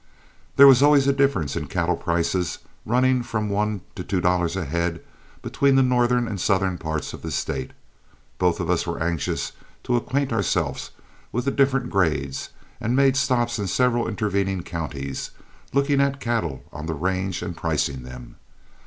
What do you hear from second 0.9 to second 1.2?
a